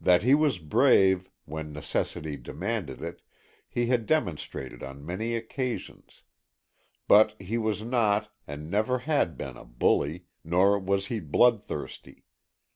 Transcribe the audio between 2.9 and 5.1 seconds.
it he had demonstrated on